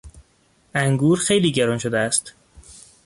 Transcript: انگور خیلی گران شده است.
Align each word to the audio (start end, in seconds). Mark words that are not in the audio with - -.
انگور 0.73 1.19
خیلی 1.19 1.51
گران 1.51 1.77
شده 1.77 1.99
است. 1.99 2.33